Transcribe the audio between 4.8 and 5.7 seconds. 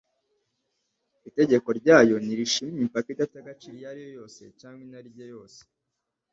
inarijye yose.